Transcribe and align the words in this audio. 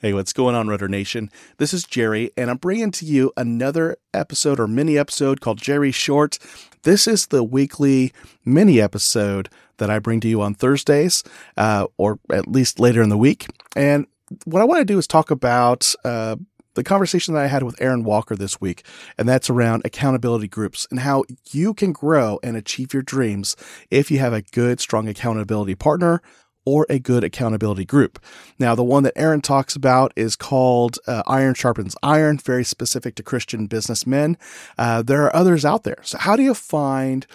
Hey, 0.00 0.12
what's 0.12 0.32
going 0.32 0.54
on, 0.54 0.68
Rudder 0.68 0.86
Nation? 0.86 1.28
This 1.56 1.74
is 1.74 1.82
Jerry, 1.82 2.30
and 2.36 2.50
I'm 2.50 2.58
bringing 2.58 2.92
to 2.92 3.04
you 3.04 3.32
another 3.36 3.96
episode 4.14 4.60
or 4.60 4.68
mini 4.68 4.96
episode 4.96 5.40
called 5.40 5.60
Jerry 5.60 5.90
Short. 5.90 6.38
This 6.84 7.08
is 7.08 7.26
the 7.26 7.42
weekly 7.42 8.12
mini 8.44 8.80
episode 8.80 9.48
that 9.78 9.90
I 9.90 9.98
bring 9.98 10.20
to 10.20 10.28
you 10.28 10.40
on 10.40 10.54
Thursdays, 10.54 11.24
uh, 11.56 11.88
or 11.96 12.20
at 12.30 12.46
least 12.46 12.78
later 12.78 13.02
in 13.02 13.08
the 13.08 13.18
week. 13.18 13.48
And 13.74 14.06
what 14.44 14.62
I 14.62 14.66
want 14.66 14.78
to 14.78 14.84
do 14.84 14.98
is 14.98 15.08
talk 15.08 15.32
about 15.32 15.92
uh, 16.04 16.36
the 16.74 16.84
conversation 16.84 17.34
that 17.34 17.42
I 17.42 17.48
had 17.48 17.64
with 17.64 17.82
Aaron 17.82 18.04
Walker 18.04 18.36
this 18.36 18.60
week, 18.60 18.84
and 19.18 19.28
that's 19.28 19.50
around 19.50 19.82
accountability 19.84 20.46
groups 20.46 20.86
and 20.92 21.00
how 21.00 21.24
you 21.50 21.74
can 21.74 21.90
grow 21.90 22.38
and 22.44 22.56
achieve 22.56 22.94
your 22.94 23.02
dreams 23.02 23.56
if 23.90 24.12
you 24.12 24.20
have 24.20 24.32
a 24.32 24.42
good, 24.42 24.78
strong 24.78 25.08
accountability 25.08 25.74
partner 25.74 26.22
or 26.64 26.86
a 26.88 26.98
good 26.98 27.24
accountability 27.24 27.84
group. 27.84 28.18
Now, 28.58 28.74
the 28.74 28.84
one 28.84 29.02
that 29.04 29.14
Aaron 29.16 29.40
talks 29.40 29.74
about 29.74 30.12
is 30.16 30.36
called 30.36 30.98
uh, 31.06 31.22
Iron 31.26 31.54
Sharpens 31.54 31.96
Iron, 32.02 32.38
very 32.38 32.64
specific 32.64 33.14
to 33.16 33.22
Christian 33.22 33.66
businessmen. 33.66 34.36
Uh, 34.76 35.02
there 35.02 35.24
are 35.24 35.34
others 35.34 35.64
out 35.64 35.84
there. 35.84 35.98
So, 36.02 36.18
how 36.18 36.36
do 36.36 36.42
you 36.42 36.54
find 36.54 37.26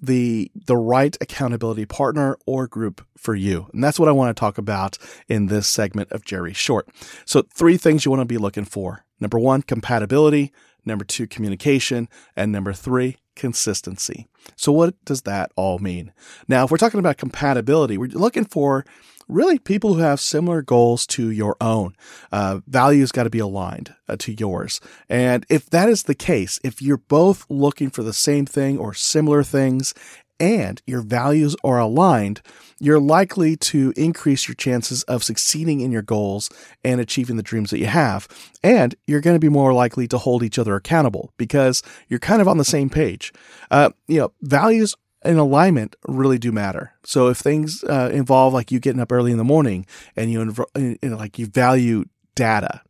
the 0.00 0.50
the 0.66 0.76
right 0.76 1.16
accountability 1.20 1.86
partner 1.86 2.36
or 2.46 2.66
group 2.66 3.06
for 3.16 3.34
you? 3.34 3.68
And 3.72 3.82
that's 3.82 3.98
what 3.98 4.08
I 4.08 4.12
want 4.12 4.36
to 4.36 4.40
talk 4.40 4.58
about 4.58 4.98
in 5.28 5.46
this 5.46 5.66
segment 5.66 6.12
of 6.12 6.24
Jerry 6.24 6.52
Short. 6.52 6.88
So, 7.24 7.42
three 7.42 7.76
things 7.76 8.04
you 8.04 8.10
want 8.10 8.20
to 8.20 8.26
be 8.26 8.38
looking 8.38 8.64
for. 8.64 9.04
Number 9.22 9.38
one, 9.38 9.62
compatibility. 9.62 10.52
Number 10.84 11.04
two, 11.04 11.28
communication. 11.28 12.08
And 12.34 12.50
number 12.50 12.72
three, 12.72 13.18
consistency. 13.36 14.26
So, 14.56 14.72
what 14.72 15.02
does 15.04 15.22
that 15.22 15.52
all 15.56 15.78
mean? 15.78 16.12
Now, 16.48 16.64
if 16.64 16.70
we're 16.72 16.76
talking 16.76 16.98
about 16.98 17.18
compatibility, 17.18 17.96
we're 17.96 18.08
looking 18.08 18.44
for 18.44 18.84
really 19.28 19.60
people 19.60 19.94
who 19.94 20.00
have 20.00 20.20
similar 20.20 20.60
goals 20.60 21.06
to 21.06 21.30
your 21.30 21.56
own. 21.60 21.94
Uh, 22.32 22.60
values 22.66 23.12
got 23.12 23.22
to 23.22 23.30
be 23.30 23.38
aligned 23.38 23.94
uh, 24.08 24.16
to 24.18 24.32
yours. 24.32 24.80
And 25.08 25.46
if 25.48 25.70
that 25.70 25.88
is 25.88 26.02
the 26.02 26.14
case, 26.16 26.58
if 26.64 26.82
you're 26.82 26.96
both 26.96 27.46
looking 27.48 27.88
for 27.88 28.02
the 28.02 28.12
same 28.12 28.44
thing 28.44 28.76
or 28.78 28.92
similar 28.92 29.44
things 29.44 29.94
and 30.42 30.82
your 30.86 31.02
values 31.02 31.54
are 31.62 31.78
aligned, 31.78 32.42
you're 32.80 32.98
likely 32.98 33.54
to 33.56 33.94
increase 33.96 34.48
your 34.48 34.56
chances 34.56 35.04
of 35.04 35.22
succeeding 35.22 35.80
in 35.80 35.92
your 35.92 36.02
goals 36.02 36.50
and 36.82 37.00
achieving 37.00 37.36
the 37.36 37.44
dreams 37.44 37.70
that 37.70 37.78
you 37.78 37.86
have. 37.86 38.26
And 38.60 38.96
you're 39.06 39.20
going 39.20 39.36
to 39.36 39.40
be 39.40 39.48
more 39.48 39.72
likely 39.72 40.08
to 40.08 40.18
hold 40.18 40.42
each 40.42 40.58
other 40.58 40.74
accountable 40.74 41.32
because 41.36 41.80
you're 42.08 42.18
kind 42.18 42.42
of 42.42 42.48
on 42.48 42.58
the 42.58 42.64
same 42.64 42.90
page. 42.90 43.32
Uh, 43.70 43.90
you 44.08 44.18
know, 44.18 44.32
values 44.42 44.96
and 45.22 45.38
alignment 45.38 45.94
really 46.08 46.38
do 46.38 46.50
matter. 46.50 46.92
So 47.04 47.28
if 47.28 47.38
things 47.38 47.84
uh, 47.84 48.10
involve 48.12 48.52
like 48.52 48.72
you 48.72 48.80
getting 48.80 49.00
up 49.00 49.12
early 49.12 49.30
in 49.30 49.38
the 49.38 49.44
morning 49.44 49.86
and 50.16 50.32
you, 50.32 50.44
inv- 50.44 50.98
you 51.02 51.08
know, 51.08 51.16
like 51.16 51.38
you 51.38 51.46
value 51.46 52.06
data 52.34 52.82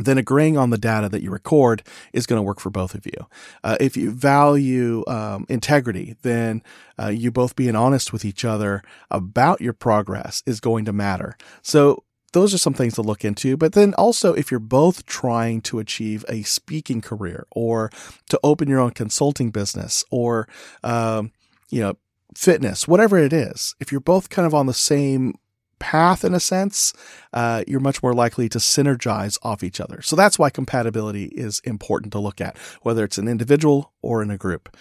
then 0.00 0.18
agreeing 0.18 0.56
on 0.56 0.70
the 0.70 0.78
data 0.78 1.08
that 1.08 1.22
you 1.22 1.30
record 1.30 1.82
is 2.12 2.26
going 2.26 2.38
to 2.38 2.42
work 2.42 2.60
for 2.60 2.70
both 2.70 2.94
of 2.94 3.06
you. 3.06 3.26
Uh, 3.64 3.76
if 3.80 3.96
you 3.96 4.10
value 4.10 5.04
um, 5.06 5.46
integrity, 5.48 6.16
then 6.22 6.62
uh, 7.00 7.08
you 7.08 7.30
both 7.30 7.56
being 7.56 7.76
honest 7.76 8.12
with 8.12 8.24
each 8.24 8.44
other 8.44 8.82
about 9.10 9.60
your 9.60 9.72
progress 9.72 10.42
is 10.46 10.60
going 10.60 10.84
to 10.84 10.92
matter. 10.92 11.36
So 11.62 12.04
those 12.32 12.52
are 12.52 12.58
some 12.58 12.74
things 12.74 12.94
to 12.94 13.02
look 13.02 13.24
into. 13.24 13.56
But 13.56 13.72
then 13.72 13.94
also, 13.94 14.34
if 14.34 14.50
you're 14.50 14.60
both 14.60 15.06
trying 15.06 15.60
to 15.62 15.78
achieve 15.78 16.24
a 16.28 16.42
speaking 16.42 17.00
career 17.00 17.46
or 17.50 17.90
to 18.28 18.38
open 18.42 18.68
your 18.68 18.80
own 18.80 18.90
consulting 18.90 19.50
business 19.50 20.04
or, 20.10 20.46
um, 20.84 21.32
you 21.70 21.80
know, 21.80 21.94
fitness, 22.34 22.86
whatever 22.86 23.18
it 23.18 23.32
is, 23.32 23.74
if 23.80 23.90
you're 23.90 24.00
both 24.00 24.28
kind 24.28 24.46
of 24.46 24.54
on 24.54 24.66
the 24.66 24.74
same 24.74 25.34
path 25.78 26.24
in 26.24 26.34
a 26.34 26.40
sense, 26.40 26.92
uh, 27.32 27.64
you're 27.66 27.80
much 27.80 28.02
more 28.02 28.14
likely 28.14 28.48
to 28.48 28.58
synergize 28.58 29.38
off 29.42 29.62
each 29.62 29.80
other. 29.80 30.02
So 30.02 30.16
that's 30.16 30.38
why 30.38 30.50
compatibility 30.50 31.26
is 31.26 31.60
important 31.60 32.12
to 32.12 32.18
look 32.18 32.40
at, 32.40 32.56
whether 32.82 33.04
it's 33.04 33.18
an 33.18 33.28
individual 33.28 33.92
or 34.02 34.22
in 34.22 34.30
a 34.30 34.36
group. 34.36 34.76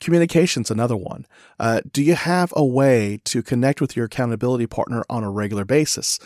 Communication's 0.00 0.70
another 0.70 0.96
one. 0.96 1.26
Uh, 1.58 1.80
do 1.92 2.02
you 2.02 2.14
have 2.14 2.52
a 2.54 2.64
way 2.64 3.20
to 3.24 3.42
connect 3.42 3.80
with 3.80 3.96
your 3.96 4.06
accountability 4.06 4.66
partner 4.66 5.04
on 5.10 5.24
a 5.24 5.30
regular 5.30 5.64
basis 5.64 6.20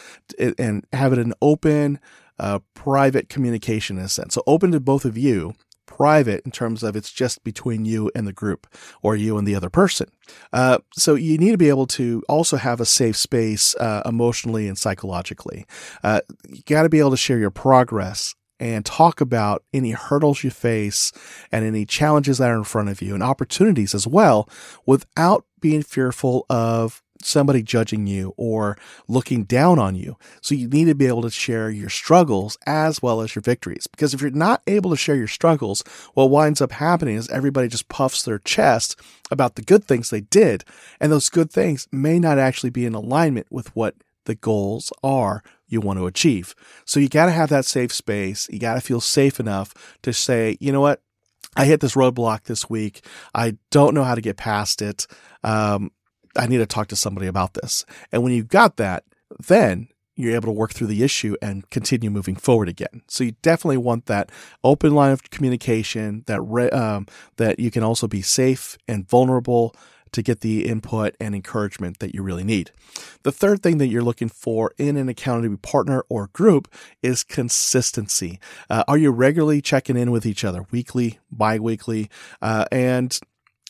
and 0.58 0.86
have 0.92 1.12
it 1.12 1.18
an 1.18 1.32
open, 1.40 1.98
uh, 2.38 2.58
private 2.74 3.30
communication 3.30 3.96
in 3.96 4.04
a 4.04 4.08
sense? 4.08 4.34
So 4.34 4.42
open 4.46 4.72
to 4.72 4.80
both 4.80 5.06
of 5.06 5.16
you 5.16 5.54
private 5.96 6.44
in 6.44 6.50
terms 6.50 6.82
of 6.82 6.96
it's 6.96 7.12
just 7.12 7.44
between 7.44 7.84
you 7.84 8.10
and 8.14 8.26
the 8.26 8.32
group 8.32 8.66
or 9.02 9.14
you 9.14 9.36
and 9.36 9.46
the 9.46 9.54
other 9.54 9.70
person. 9.70 10.08
Uh, 10.52 10.78
so 10.94 11.14
you 11.14 11.36
need 11.36 11.52
to 11.52 11.58
be 11.58 11.68
able 11.68 11.86
to 11.86 12.22
also 12.28 12.56
have 12.56 12.80
a 12.80 12.86
safe 12.86 13.16
space 13.16 13.74
uh, 13.76 14.02
emotionally 14.06 14.68
and 14.68 14.78
psychologically. 14.78 15.66
Uh, 16.02 16.20
you 16.48 16.62
got 16.66 16.82
to 16.82 16.88
be 16.88 16.98
able 16.98 17.10
to 17.10 17.16
share 17.16 17.38
your 17.38 17.50
progress 17.50 18.34
and 18.58 18.86
talk 18.86 19.20
about 19.20 19.64
any 19.74 19.90
hurdles 19.90 20.44
you 20.44 20.50
face 20.50 21.12
and 21.50 21.64
any 21.64 21.84
challenges 21.84 22.38
that 22.38 22.48
are 22.48 22.56
in 22.56 22.64
front 22.64 22.88
of 22.88 23.02
you 23.02 23.12
and 23.12 23.22
opportunities 23.22 23.94
as 23.94 24.06
well 24.06 24.48
without 24.86 25.44
being 25.60 25.82
fearful 25.82 26.46
of 26.48 27.02
somebody 27.24 27.62
judging 27.62 28.06
you 28.06 28.34
or 28.36 28.76
looking 29.08 29.44
down 29.44 29.78
on 29.78 29.94
you. 29.94 30.16
So 30.40 30.54
you 30.54 30.68
need 30.68 30.86
to 30.86 30.94
be 30.94 31.06
able 31.06 31.22
to 31.22 31.30
share 31.30 31.70
your 31.70 31.88
struggles 31.88 32.56
as 32.66 33.02
well 33.02 33.20
as 33.20 33.34
your 33.34 33.42
victories. 33.42 33.86
Because 33.86 34.14
if 34.14 34.20
you're 34.20 34.30
not 34.30 34.62
able 34.66 34.90
to 34.90 34.96
share 34.96 35.16
your 35.16 35.28
struggles, 35.28 35.82
what 36.14 36.30
winds 36.30 36.60
up 36.60 36.72
happening 36.72 37.16
is 37.16 37.28
everybody 37.28 37.68
just 37.68 37.88
puffs 37.88 38.22
their 38.22 38.38
chest 38.38 38.98
about 39.30 39.54
the 39.54 39.62
good 39.62 39.84
things 39.84 40.10
they 40.10 40.20
did. 40.20 40.64
And 41.00 41.10
those 41.10 41.28
good 41.28 41.50
things 41.50 41.88
may 41.90 42.18
not 42.18 42.38
actually 42.38 42.70
be 42.70 42.86
in 42.86 42.94
alignment 42.94 43.46
with 43.50 43.74
what 43.74 43.94
the 44.24 44.34
goals 44.34 44.92
are 45.02 45.42
you 45.68 45.80
want 45.80 45.98
to 45.98 46.06
achieve. 46.06 46.54
So 46.84 47.00
you 47.00 47.08
got 47.08 47.26
to 47.26 47.32
have 47.32 47.48
that 47.48 47.64
safe 47.64 47.92
space. 47.92 48.48
You 48.50 48.58
got 48.58 48.74
to 48.74 48.80
feel 48.80 49.00
safe 49.00 49.40
enough 49.40 49.74
to 50.02 50.12
say, 50.12 50.56
you 50.60 50.70
know 50.70 50.80
what? 50.80 51.00
I 51.56 51.64
hit 51.64 51.80
this 51.80 51.94
roadblock 51.94 52.44
this 52.44 52.70
week. 52.70 53.04
I 53.34 53.56
don't 53.70 53.94
know 53.94 54.04
how 54.04 54.14
to 54.14 54.20
get 54.20 54.36
past 54.36 54.80
it. 54.80 55.06
Um, 55.42 55.90
I 56.36 56.46
need 56.46 56.58
to 56.58 56.66
talk 56.66 56.88
to 56.88 56.96
somebody 56.96 57.26
about 57.26 57.54
this. 57.54 57.84
And 58.10 58.22
when 58.22 58.32
you've 58.32 58.48
got 58.48 58.76
that, 58.76 59.04
then 59.46 59.88
you're 60.14 60.34
able 60.34 60.46
to 60.46 60.52
work 60.52 60.72
through 60.72 60.86
the 60.88 61.02
issue 61.02 61.36
and 61.40 61.68
continue 61.70 62.10
moving 62.10 62.36
forward 62.36 62.68
again. 62.68 63.02
So 63.08 63.24
you 63.24 63.32
definitely 63.42 63.78
want 63.78 64.06
that 64.06 64.30
open 64.62 64.94
line 64.94 65.12
of 65.12 65.30
communication 65.30 66.24
that 66.26 66.40
re- 66.42 66.70
um, 66.70 67.06
that 67.36 67.58
you 67.58 67.70
can 67.70 67.82
also 67.82 68.06
be 68.06 68.22
safe 68.22 68.76
and 68.86 69.08
vulnerable 69.08 69.74
to 70.12 70.22
get 70.22 70.40
the 70.40 70.66
input 70.66 71.16
and 71.18 71.34
encouragement 71.34 71.98
that 72.00 72.14
you 72.14 72.22
really 72.22 72.44
need. 72.44 72.70
The 73.22 73.32
third 73.32 73.62
thing 73.62 73.78
that 73.78 73.86
you're 73.86 74.02
looking 74.02 74.28
for 74.28 74.72
in 74.76 74.98
an 74.98 75.08
accountability 75.08 75.58
partner 75.62 76.04
or 76.10 76.28
group 76.28 76.72
is 77.02 77.24
consistency. 77.24 78.38
Uh, 78.68 78.84
are 78.86 78.98
you 78.98 79.10
regularly 79.10 79.62
checking 79.62 79.96
in 79.96 80.10
with 80.10 80.26
each 80.26 80.44
other 80.44 80.66
weekly, 80.70 81.18
biweekly, 81.30 82.10
uh, 82.42 82.66
and 82.70 83.18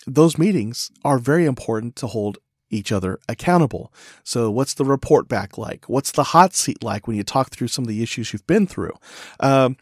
those 0.05 0.37
meetings 0.37 0.91
are 1.05 1.19
very 1.19 1.47
important 1.47 1.95
to 1.97 2.09
hold 2.09 2.39
each 2.73 2.91
other 2.91 3.21
accountable. 3.29 3.93
So, 4.25 4.51
what's 4.51 4.75
the 4.75 4.85
report 4.85 5.29
back 5.29 5.57
like? 5.57 5.89
What's 5.89 6.11
the 6.11 6.25
hot 6.25 6.55
seat 6.55 6.83
like 6.83 7.07
when 7.07 7.17
you 7.17 7.23
talk 7.23 7.51
through 7.51 7.69
some 7.69 7.85
of 7.85 7.89
the 7.89 8.03
issues 8.03 8.33
you've 8.33 8.47
been 8.47 8.67
through? 8.67 8.95
Um, 9.39 9.77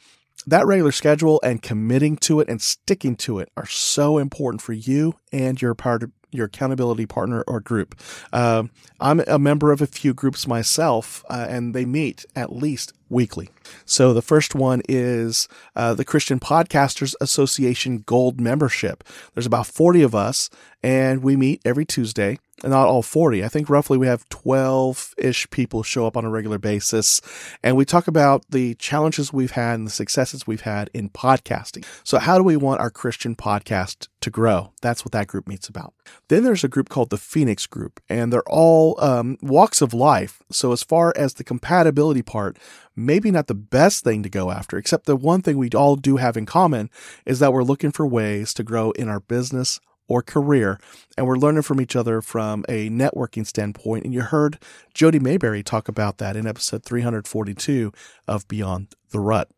that 0.47 0.67
regular 0.67 0.93
schedule 0.93 1.41
and 1.43 1.63
committing 1.63 2.17
to 2.19 2.41
it 2.41 2.49
and 2.49 2.61
sticking 2.61 3.15
to 3.17 3.39
it 3.39 3.51
are 3.57 3.67
so 3.67 4.19
important 4.19 4.63
for 4.63 4.73
you 4.73 5.15
and 5.33 5.61
your 5.61 5.75
part 5.75 6.05
your 6.33 6.47
accountability 6.47 7.07
partner 7.07 7.43
or 7.47 7.61
group. 7.61 8.01
Um, 8.33 8.71
I'm 9.01 9.21
a 9.27 9.39
member 9.39 9.73
of 9.73 9.81
a 9.81 9.87
few 9.87 10.15
groups 10.15 10.47
myself, 10.47 11.25
uh, 11.29 11.47
and 11.49 11.75
they 11.75 11.85
meet 11.85 12.25
at 12.37 12.53
least 12.53 12.93
weekly. 13.09 13.51
So 13.85 14.13
the 14.13 14.23
first 14.23 14.55
one 14.55 14.83
is 14.89 15.49
uh, 15.75 15.95
the 15.95 16.05
Christian 16.05 16.39
Podcasters 16.39 17.15
Association 17.21 18.05
Gold 18.07 18.41
membership. 18.41 19.03
There's 19.35 19.47
about 19.47 19.67
40 19.67 20.03
of 20.03 20.15
us, 20.15 20.51
and 20.83 21.23
we 21.23 21.37
meet 21.37 21.61
every 21.65 21.85
Tuesday 21.85 22.39
not 22.65 22.87
all 22.89 23.03
40. 23.03 23.45
I 23.45 23.49
think 23.49 23.71
roughly 23.71 23.99
we 23.99 24.07
have 24.07 24.29
12 24.29 25.15
ish 25.19 25.49
people 25.51 25.83
show 25.83 26.07
up 26.07 26.17
on 26.17 26.25
a 26.25 26.31
regular 26.31 26.59
basis. 26.59 27.21
And 27.63 27.77
we 27.77 27.85
talk 27.85 28.09
about 28.09 28.45
the 28.51 28.75
challenges 28.75 29.33
we've 29.33 29.53
had 29.53 29.75
and 29.75 29.87
the 29.87 29.93
successes 29.93 30.47
we've 30.47 30.63
had 30.63 30.91
in 30.93 31.11
podcasting. 31.11 31.85
So, 32.05 32.19
how 32.19 32.37
do 32.39 32.45
we 32.45 32.57
want 32.57 32.81
our 32.81 32.91
Christian 32.91 33.35
podcast 33.35 34.09
to 34.21 34.31
grow? 34.31 34.73
That's 34.83 35.05
what 35.05 35.13
that 35.13 35.27
group 35.27 35.49
meets 35.49 35.69
about. 35.69 35.95
Then 36.29 36.45
there's 36.45 36.65
a 36.65 36.69
group 36.69 36.89
called 36.89 37.11
the 37.11 37.17
Phoenix 37.17 37.67
Group, 37.67 38.01
and 38.09 38.33
they're 38.33 38.49
all 38.49 39.03
um, 39.03 39.39
walks 39.43 39.81
of 39.81 39.95
life. 39.95 40.43
So, 40.51 40.73
as 40.73 40.83
far 40.83 41.13
as 41.17 41.35
the 41.35 41.45
compatibility 41.45 42.23
part, 42.23 42.59
maybe 42.97 43.31
not 43.31 43.47
the 43.47 43.55
best 43.55 44.05
thing 44.05 44.23
to 44.23 44.29
go 44.29 44.51
after, 44.51 44.77
except 44.77 45.07
the 45.07 45.17
one 45.17 45.43
thing 45.43 45.57
we 45.57 45.71
all 45.71 45.97
do 45.97 46.17
have 46.17 46.37
in 46.37 46.47
common 46.47 46.91
is 47.25 47.39
that 47.39 47.53
we're 47.53 47.63
looking 47.63 47.93
for 47.93 48.07
ways 48.07 48.53
to 48.55 48.63
grow 48.63 48.91
in 48.93 49.09
our 49.09 49.21
business 49.21 49.81
or 50.11 50.21
career. 50.23 50.79
And 51.17 51.27
we're 51.27 51.37
learning 51.37 51.63
from 51.63 51.81
each 51.81 51.95
other 51.95 52.21
from 52.21 52.65
a 52.69 52.91
networking 52.91 53.47
standpoint. 53.47 54.05
And 54.05 54.13
you 54.13 54.23
heard 54.23 54.59
Jody 54.93 55.21
Mayberry 55.21 55.63
talk 55.63 55.89
about 55.89 56.19
that 56.19 56.37
in 56.37 56.49
episode 56.49 56.83
342 56.85 57.93
of 58.27 58.47
Beyond 58.49 58.89
the 59.13 59.21
Rut. 59.21 59.49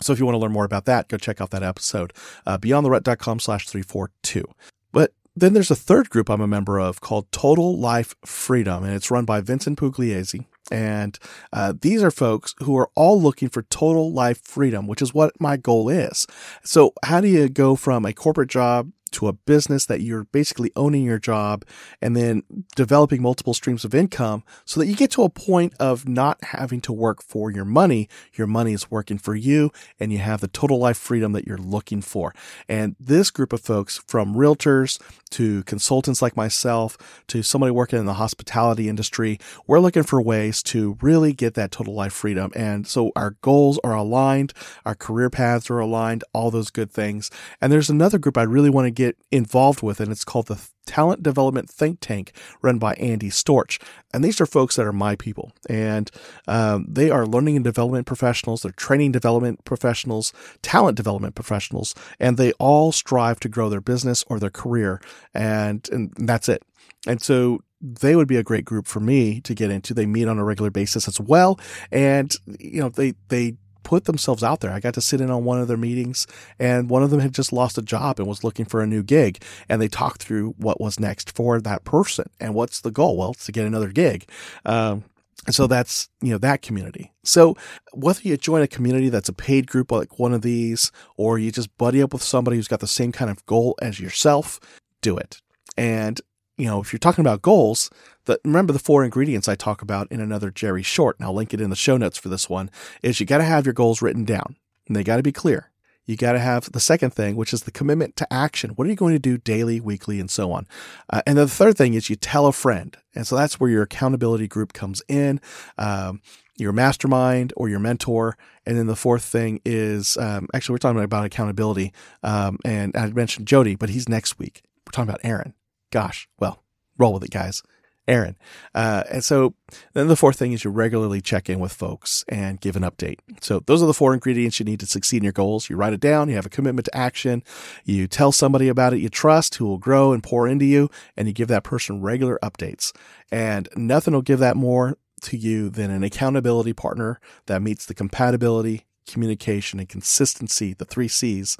So 0.00 0.12
if 0.12 0.18
you 0.18 0.26
want 0.26 0.34
to 0.34 0.40
learn 0.40 0.52
more 0.52 0.66
about 0.66 0.84
that, 0.84 1.08
go 1.08 1.16
check 1.16 1.40
out 1.40 1.50
that 1.50 1.62
episode, 1.62 2.12
uh, 2.46 2.58
beyondtherut.com 2.58 3.40
slash 3.40 3.66
342. 3.66 4.44
But 4.92 5.12
then 5.34 5.54
there's 5.54 5.70
a 5.70 5.76
third 5.76 6.10
group 6.10 6.28
I'm 6.28 6.42
a 6.42 6.46
member 6.46 6.78
of 6.78 7.00
called 7.00 7.32
Total 7.32 7.76
Life 7.78 8.14
Freedom, 8.26 8.84
and 8.84 8.92
it's 8.92 9.10
run 9.10 9.24
by 9.24 9.40
Vincent 9.40 9.78
Pugliese. 9.78 10.44
And 10.70 11.18
uh, 11.52 11.74
these 11.80 12.02
are 12.02 12.10
folks 12.10 12.54
who 12.58 12.76
are 12.76 12.90
all 12.94 13.20
looking 13.20 13.48
for 13.48 13.62
total 13.62 14.12
life 14.12 14.42
freedom, 14.42 14.86
which 14.86 15.02
is 15.02 15.14
what 15.14 15.38
my 15.40 15.56
goal 15.56 15.88
is. 15.88 16.26
So, 16.62 16.94
how 17.04 17.20
do 17.20 17.28
you 17.28 17.48
go 17.48 17.76
from 17.76 18.06
a 18.06 18.14
corporate 18.14 18.48
job 18.48 18.90
to 19.14 19.28
a 19.28 19.32
business 19.32 19.86
that 19.86 20.00
you're 20.00 20.24
basically 20.24 20.70
owning 20.76 21.02
your 21.02 21.18
job 21.18 21.64
and 22.00 22.16
then 22.16 22.42
developing 22.76 23.22
multiple 23.22 23.54
streams 23.54 23.84
of 23.84 23.94
income 23.94 24.44
so 24.64 24.80
that 24.80 24.86
you 24.86 24.94
get 24.94 25.10
to 25.12 25.22
a 25.22 25.28
point 25.28 25.74
of 25.80 26.08
not 26.08 26.42
having 26.44 26.80
to 26.82 26.92
work 26.92 27.22
for 27.22 27.50
your 27.50 27.64
money. 27.64 28.08
Your 28.34 28.46
money 28.46 28.72
is 28.72 28.90
working 28.90 29.18
for 29.18 29.34
you 29.34 29.70
and 29.98 30.12
you 30.12 30.18
have 30.18 30.40
the 30.40 30.48
total 30.48 30.78
life 30.78 30.98
freedom 30.98 31.32
that 31.32 31.46
you're 31.46 31.58
looking 31.58 32.02
for. 32.02 32.34
And 32.68 32.96
this 33.00 33.30
group 33.30 33.52
of 33.52 33.60
folks 33.60 34.02
from 34.06 34.34
realtors 34.34 35.00
to 35.30 35.64
consultants 35.64 36.22
like 36.22 36.36
myself 36.36 36.96
to 37.28 37.42
somebody 37.42 37.72
working 37.72 37.98
in 37.98 38.06
the 38.06 38.14
hospitality 38.14 38.88
industry, 38.88 39.38
we're 39.66 39.80
looking 39.80 40.02
for 40.04 40.22
ways 40.22 40.62
to 40.62 40.96
really 41.00 41.32
get 41.32 41.54
that 41.54 41.70
total 41.70 41.94
life 41.94 42.12
freedom. 42.12 42.52
And 42.54 42.86
so 42.86 43.10
our 43.16 43.36
goals 43.42 43.78
are 43.82 43.94
aligned, 43.94 44.52
our 44.84 44.94
career 44.94 45.30
paths 45.30 45.70
are 45.70 45.80
aligned, 45.80 46.24
all 46.32 46.50
those 46.50 46.70
good 46.70 46.90
things. 46.90 47.30
And 47.60 47.72
there's 47.72 47.90
another 47.90 48.18
group 48.18 48.38
I 48.38 48.42
really 48.42 48.70
want 48.70 48.86
to 48.86 48.90
get 48.90 49.03
get 49.06 49.16
involved 49.30 49.82
with, 49.82 50.00
and 50.00 50.10
it's 50.10 50.24
called 50.24 50.46
the 50.46 50.68
Talent 50.86 51.22
Development 51.22 51.68
Think 51.68 51.98
Tank, 52.00 52.32
run 52.62 52.78
by 52.78 52.94
Andy 52.94 53.30
Storch. 53.30 53.80
And 54.12 54.22
these 54.22 54.40
are 54.40 54.46
folks 54.46 54.76
that 54.76 54.86
are 54.86 54.92
my 54.92 55.16
people, 55.16 55.52
and 55.68 56.10
um, 56.46 56.86
they 56.88 57.10
are 57.10 57.26
learning 57.26 57.56
and 57.56 57.64
development 57.64 58.06
professionals, 58.06 58.62
they're 58.62 58.72
training 58.72 59.12
development 59.12 59.64
professionals, 59.64 60.32
talent 60.62 60.96
development 60.96 61.34
professionals, 61.34 61.94
and 62.20 62.36
they 62.36 62.52
all 62.52 62.92
strive 62.92 63.40
to 63.40 63.48
grow 63.48 63.68
their 63.68 63.80
business 63.80 64.24
or 64.28 64.38
their 64.38 64.50
career, 64.50 65.00
and 65.32 65.88
and 65.90 66.12
that's 66.16 66.48
it. 66.48 66.62
And 67.06 67.20
so 67.20 67.60
they 67.80 68.16
would 68.16 68.28
be 68.28 68.36
a 68.36 68.42
great 68.42 68.64
group 68.64 68.86
for 68.86 69.00
me 69.00 69.40
to 69.42 69.54
get 69.54 69.70
into. 69.70 69.92
They 69.92 70.06
meet 70.06 70.26
on 70.26 70.38
a 70.38 70.44
regular 70.44 70.70
basis 70.70 71.06
as 71.06 71.20
well, 71.20 71.58
and 71.90 72.34
you 72.58 72.80
know 72.80 72.88
they 72.88 73.14
they 73.28 73.56
put 73.84 74.06
themselves 74.06 74.42
out 74.42 74.60
there. 74.60 74.72
I 74.72 74.80
got 74.80 74.94
to 74.94 75.00
sit 75.00 75.20
in 75.20 75.30
on 75.30 75.44
one 75.44 75.60
of 75.60 75.68
their 75.68 75.76
meetings 75.76 76.26
and 76.58 76.90
one 76.90 77.02
of 77.02 77.10
them 77.10 77.20
had 77.20 77.34
just 77.34 77.52
lost 77.52 77.78
a 77.78 77.82
job 77.82 78.18
and 78.18 78.26
was 78.26 78.42
looking 78.42 78.64
for 78.64 78.82
a 78.82 78.86
new 78.86 79.02
gig. 79.02 79.42
And 79.68 79.80
they 79.80 79.88
talked 79.88 80.22
through 80.22 80.54
what 80.58 80.80
was 80.80 80.98
next 80.98 81.34
for 81.36 81.60
that 81.60 81.84
person 81.84 82.28
and 82.40 82.54
what's 82.54 82.80
the 82.80 82.90
goal? 82.90 83.16
Well, 83.16 83.32
it's 83.32 83.46
to 83.46 83.52
get 83.52 83.66
another 83.66 83.88
gig. 83.88 84.28
Um, 84.64 85.04
so 85.50 85.66
that's, 85.66 86.08
you 86.22 86.30
know, 86.30 86.38
that 86.38 86.62
community. 86.62 87.12
So 87.22 87.56
whether 87.92 88.20
you 88.22 88.36
join 88.36 88.62
a 88.62 88.68
community 88.68 89.10
that's 89.10 89.28
a 89.28 89.34
paid 89.34 89.66
group 89.66 89.92
like 89.92 90.18
one 90.18 90.32
of 90.32 90.42
these, 90.42 90.90
or 91.16 91.38
you 91.38 91.52
just 91.52 91.76
buddy 91.76 92.02
up 92.02 92.12
with 92.12 92.22
somebody 92.22 92.56
who's 92.56 92.68
got 92.68 92.80
the 92.80 92.86
same 92.86 93.12
kind 93.12 93.30
of 93.30 93.44
goal 93.46 93.76
as 93.82 94.00
yourself, 94.00 94.58
do 95.02 95.16
it. 95.18 95.42
And 95.76 96.20
you 96.56 96.66
know, 96.66 96.80
if 96.80 96.92
you're 96.92 96.98
talking 96.98 97.22
about 97.22 97.42
goals, 97.42 97.90
that 98.26 98.40
remember 98.44 98.72
the 98.72 98.78
four 98.78 99.04
ingredients 99.04 99.48
I 99.48 99.54
talk 99.54 99.82
about 99.82 100.10
in 100.10 100.20
another 100.20 100.50
Jerry 100.50 100.82
short, 100.82 101.18
and 101.18 101.26
I'll 101.26 101.34
link 101.34 101.52
it 101.52 101.60
in 101.60 101.70
the 101.70 101.76
show 101.76 101.96
notes 101.96 102.18
for 102.18 102.28
this 102.28 102.48
one, 102.48 102.70
is 103.02 103.20
you 103.20 103.26
got 103.26 103.38
to 103.38 103.44
have 103.44 103.66
your 103.66 103.72
goals 103.74 104.02
written 104.02 104.24
down 104.24 104.56
and 104.86 104.94
they 104.94 105.04
got 105.04 105.16
to 105.16 105.22
be 105.22 105.32
clear. 105.32 105.70
You 106.06 106.16
got 106.16 106.32
to 106.32 106.38
have 106.38 106.70
the 106.70 106.80
second 106.80 107.10
thing, 107.14 107.34
which 107.34 107.54
is 107.54 107.62
the 107.62 107.70
commitment 107.70 108.16
to 108.16 108.30
action. 108.30 108.70
What 108.70 108.86
are 108.86 108.90
you 108.90 108.96
going 108.96 109.14
to 109.14 109.18
do 109.18 109.38
daily, 109.38 109.80
weekly, 109.80 110.20
and 110.20 110.30
so 110.30 110.52
on? 110.52 110.66
Uh, 111.08 111.22
and 111.26 111.38
then 111.38 111.46
the 111.46 111.50
third 111.50 111.78
thing 111.78 111.94
is 111.94 112.10
you 112.10 112.16
tell 112.16 112.46
a 112.46 112.52
friend. 112.52 112.94
And 113.14 113.26
so 113.26 113.36
that's 113.36 113.58
where 113.58 113.70
your 113.70 113.82
accountability 113.82 114.46
group 114.46 114.74
comes 114.74 115.02
in, 115.08 115.40
um, 115.78 116.20
your 116.58 116.72
mastermind 116.72 117.54
or 117.56 117.70
your 117.70 117.78
mentor. 117.78 118.36
And 118.66 118.76
then 118.76 118.86
the 118.86 118.96
fourth 118.96 119.24
thing 119.24 119.60
is 119.64 120.18
um, 120.18 120.46
actually, 120.52 120.74
we're 120.74 120.78
talking 120.78 121.02
about 121.02 121.24
accountability. 121.24 121.92
Um, 122.22 122.58
and 122.66 122.94
I 122.94 123.06
mentioned 123.06 123.48
Jody, 123.48 123.74
but 123.74 123.88
he's 123.88 124.08
next 124.08 124.38
week. 124.38 124.62
We're 124.86 124.92
talking 124.92 125.08
about 125.08 125.24
Aaron. 125.24 125.54
Gosh, 125.94 126.28
well, 126.40 126.60
roll 126.98 127.12
with 127.12 127.22
it, 127.22 127.30
guys. 127.30 127.62
Aaron. 128.08 128.36
Uh, 128.74 129.04
and 129.08 129.22
so 129.22 129.54
then 129.92 130.08
the 130.08 130.16
fourth 130.16 130.36
thing 130.36 130.50
is 130.50 130.64
you 130.64 130.70
regularly 130.70 131.20
check 131.20 131.48
in 131.48 131.60
with 131.60 131.72
folks 131.72 132.24
and 132.28 132.60
give 132.60 132.74
an 132.74 132.82
update. 132.82 133.20
So 133.40 133.60
those 133.60 133.80
are 133.80 133.86
the 133.86 133.94
four 133.94 134.12
ingredients 134.12 134.58
you 134.58 134.64
need 134.64 134.80
to 134.80 134.86
succeed 134.86 135.18
in 135.18 135.22
your 135.22 135.32
goals. 135.32 135.70
You 135.70 135.76
write 135.76 135.92
it 135.92 136.00
down, 136.00 136.28
you 136.28 136.34
have 136.34 136.46
a 136.46 136.50
commitment 136.50 136.86
to 136.86 136.96
action, 136.96 137.44
you 137.84 138.08
tell 138.08 138.32
somebody 138.32 138.66
about 138.66 138.92
it 138.92 138.98
you 138.98 139.08
trust 139.08 139.54
who 139.54 139.66
will 139.66 139.78
grow 139.78 140.12
and 140.12 140.20
pour 140.20 140.48
into 140.48 140.64
you, 140.64 140.90
and 141.16 141.28
you 141.28 141.32
give 141.32 141.46
that 141.48 141.62
person 141.62 142.02
regular 142.02 142.40
updates. 142.42 142.92
And 143.30 143.68
nothing 143.76 144.14
will 144.14 144.20
give 144.20 144.40
that 144.40 144.56
more 144.56 144.98
to 145.22 145.36
you 145.36 145.70
than 145.70 145.92
an 145.92 146.02
accountability 146.02 146.72
partner 146.72 147.20
that 147.46 147.62
meets 147.62 147.86
the 147.86 147.94
compatibility, 147.94 148.84
communication, 149.08 149.78
and 149.78 149.88
consistency, 149.88 150.74
the 150.74 150.84
three 150.84 151.08
C's 151.08 151.56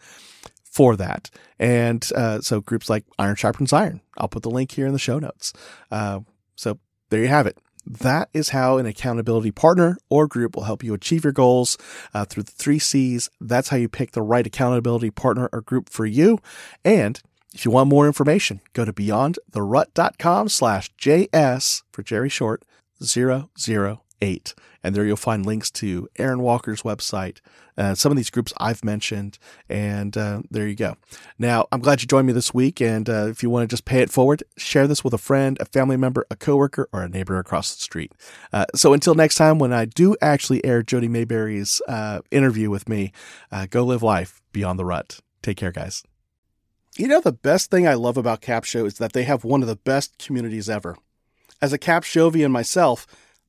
for 0.75 0.97
that. 0.97 1.31
And 1.59 2.07
uh, 2.17 2.41
so 2.41 2.61
groups 2.61 2.91
like 2.91 3.05
Iron 3.17 3.37
Sharpens 3.37 3.73
Iron. 3.73 4.01
I'll 4.19 4.29
put 4.29 4.43
the 4.43 4.51
link 4.51 4.73
here 4.73 4.87
in 4.87 4.93
the 4.93 4.99
show 4.99 5.21
notes. 5.21 5.53
Uh, 5.91 6.21
so 6.57 6.81
there 7.11 7.21
you 7.21 7.29
have 7.29 7.47
it. 7.47 7.59
That 7.87 8.29
is 8.33 8.49
how 8.49 8.79
an 8.79 8.87
accountability 8.87 9.53
partner 9.53 9.99
or 10.09 10.27
group 10.27 10.57
will 10.57 10.65
help 10.65 10.83
you 10.83 10.95
achieve 10.95 11.23
your 11.23 11.33
goals 11.33 11.79
uh, 12.13 12.25
through 12.25 12.45
the 12.45 12.51
three 12.51 12.79
C's. 12.79 13.31
That's 13.41 13.69
how 13.69 13.77
you 13.77 13.89
pick 13.89 14.13
the 14.13 14.23
right 14.23 14.47
accountability 14.47 15.11
partner 15.11 15.49
or 15.53 15.61
group 15.61 15.91
for 15.91 16.07
you. 16.07 16.39
And 16.85 17.21
if 17.53 17.65
you 17.65 17.71
want 17.71 17.89
more 17.89 18.07
information, 18.07 18.61
go 18.73 18.85
to 18.85 18.93
beyondtherut.com 18.93 20.49
slash 20.49 20.91
JS 20.97 21.83
for 21.93 22.03
Jerry 22.03 22.31
Short 22.31 22.65
008. 24.25 24.55
And 24.83 24.95
there 24.95 25.07
you'll 25.07 25.17
find 25.17 25.47
links 25.47 25.71
to 25.73 26.09
Aaron 26.19 26.41
Walker's 26.41 26.83
website, 26.83 27.39
uh, 27.77 27.95
some 27.95 28.13
of 28.13 28.17
these 28.17 28.29
groups 28.29 28.53
I've 28.59 28.85
mentioned, 28.85 29.39
and 29.69 30.17
uh, 30.17 30.43
there 30.51 30.69
you 30.69 30.75
go. 30.75 30.97
Now, 31.39 31.67
I'm 31.73 31.81
glad 31.81 32.03
you 32.03 32.07
joined 32.07 32.27
me 32.27 32.35
this 32.35 32.53
week. 32.53 32.83
And 32.83 33.09
uh, 33.09 33.29
if 33.29 33.43
you 33.43 33.49
want 33.49 33.69
to 33.69 33.73
just 33.73 33.87
pay 33.87 34.03
it 34.03 34.11
forward, 34.11 34.43
share 34.59 34.87
this 34.87 35.03
with 35.03 35.15
a 35.15 35.19
friend, 35.19 35.57
a 35.59 35.65
family 35.65 35.97
member, 35.97 36.27
a 36.31 36.37
coworker, 36.37 36.89
or 36.93 37.03
a 37.03 37.09
neighbor 37.09 37.39
across 37.39 37.75
the 37.75 37.81
street. 37.81 38.13
Uh, 38.53 38.67
so 38.75 38.93
until 38.93 39.15
next 39.15 39.37
time, 39.37 39.59
when 39.59 39.73
I 39.73 39.87
do 39.87 40.17
actually 40.21 40.65
air 40.65 40.83
Jody 40.83 41.09
Mayberry's 41.09 41.81
uh, 41.89 42.21
interview 42.31 42.69
with 42.69 42.89
me, 42.89 43.13
uh, 43.51 43.67
go 43.71 43.85
live 43.85 44.03
life 44.03 44.43
beyond 44.53 44.79
the 44.79 44.85
rut. 44.85 45.21
Take 45.43 45.57
care, 45.57 45.73
guys. 45.73 46.05
You 46.97 47.09
know, 47.09 47.21
the 47.21 47.33
best 47.33 47.71
thing 47.71 47.89
I 47.89 47.95
love 47.95 48.17
about 48.17 48.41
Capsho 48.41 48.87
is 48.87 48.99
that 48.99 49.15
they 49.15 49.25
have 49.25 49.45
one 49.45 49.63
of 49.63 49.69
the 49.69 49.77
best 49.77 50.19
communities 50.19 50.69
ever. 50.69 50.97
As 51.61 51.73
a 51.73 51.79
Capshovian 51.79 52.53
myself, 52.53 53.07